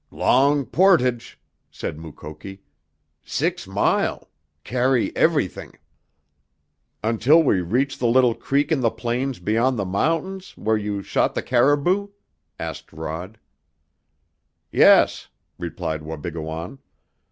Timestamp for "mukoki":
1.99-2.63